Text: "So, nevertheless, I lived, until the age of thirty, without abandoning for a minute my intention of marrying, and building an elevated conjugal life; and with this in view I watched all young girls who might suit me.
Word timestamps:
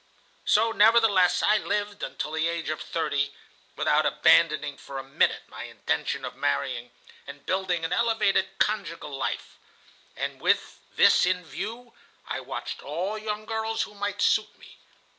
"So, 0.45 0.71
nevertheless, 0.71 1.43
I 1.43 1.57
lived, 1.59 2.01
until 2.01 2.31
the 2.31 2.47
age 2.47 2.69
of 2.71 2.81
thirty, 2.81 3.35
without 3.75 4.03
abandoning 4.03 4.75
for 4.77 4.97
a 4.97 5.03
minute 5.03 5.43
my 5.47 5.65
intention 5.65 6.25
of 6.25 6.35
marrying, 6.35 6.89
and 7.27 7.45
building 7.45 7.85
an 7.85 7.93
elevated 7.93 8.57
conjugal 8.57 9.15
life; 9.15 9.59
and 10.15 10.41
with 10.41 10.79
this 10.95 11.27
in 11.27 11.45
view 11.45 11.93
I 12.27 12.39
watched 12.39 12.81
all 12.81 13.15
young 13.15 13.45
girls 13.45 13.83
who 13.83 13.93
might 13.93 14.23
suit 14.23 14.57
me. 14.57 14.79